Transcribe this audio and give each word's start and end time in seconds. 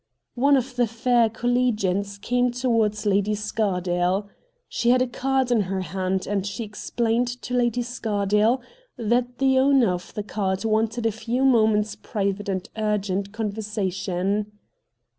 One 0.33 0.57
of 0.57 0.77
the 0.77 0.87
fair 0.87 1.29
collegians 1.29 2.17
came 2.17 2.49
towards 2.49 3.05
Lady 3.05 3.35
Scardale. 3.35 4.27
She 4.67 4.89
had 4.89 4.99
a 4.99 5.05
card 5.05 5.51
in 5.51 5.61
her 5.69 5.81
hand, 5.81 6.25
and 6.25 6.43
she 6.43 6.63
explained 6.63 7.27
to 7.43 7.53
Lady 7.53 7.83
Scardale 7.83 8.61
that 8.97 9.37
the 9.37 9.59
owner 9.59 9.93
of 9.93 10.11
the 10.15 10.23
card 10.23 10.65
wanted 10.65 11.05
a 11.05 11.11
few 11.11 11.45
moments' 11.45 11.95
private 11.95 12.49
and 12.49 12.67
urgent 12.75 13.31
conversation. 13.31 14.51